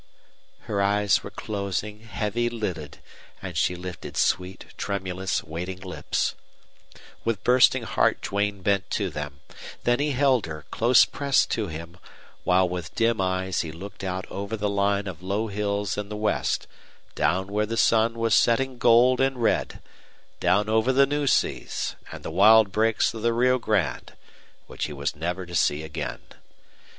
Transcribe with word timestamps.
Her 0.61 0.81
eyes 0.81 1.21
were 1.23 1.29
closing, 1.29 1.99
heavy 1.99 2.49
lidded, 2.49 2.97
and 3.39 3.55
she 3.55 3.75
lifted 3.75 4.17
sweet, 4.17 4.65
tremulous, 4.75 5.43
waiting 5.43 5.79
lips. 5.79 6.33
With 7.23 7.43
bursting 7.43 7.83
heart 7.83 8.19
Duane 8.19 8.63
bent 8.63 8.89
to 8.89 9.11
them. 9.11 9.41
Then 9.83 9.99
he 9.99 10.13
held 10.13 10.47
her, 10.47 10.65
close 10.71 11.05
pressed 11.05 11.51
to 11.51 11.67
him, 11.67 11.97
while 12.43 12.67
with 12.67 12.95
dim 12.95 13.21
eyes 13.21 13.61
he 13.61 13.71
looked 13.71 14.03
out 14.03 14.25
over 14.31 14.57
the 14.57 14.71
line 14.71 15.05
of 15.05 15.21
low 15.21 15.49
hills 15.49 15.95
in 15.99 16.09
the 16.09 16.17
west, 16.17 16.65
down 17.13 17.51
where 17.51 17.67
the 17.67 17.77
sun 17.77 18.15
was 18.17 18.33
setting 18.33 18.79
gold 18.79 19.21
and 19.21 19.39
red, 19.39 19.83
down 20.39 20.67
over 20.67 20.91
the 20.91 21.05
Nueces 21.05 21.95
and 22.11 22.23
the 22.23 22.31
wild 22.31 22.71
brakes 22.71 23.13
of 23.13 23.21
the 23.21 23.33
Rio 23.33 23.59
Grande 23.59 24.13
which 24.65 24.85
he 24.85 24.93
was 24.93 25.15
never 25.15 25.45
to 25.45 25.53
see 25.53 25.83
again. 25.83 26.21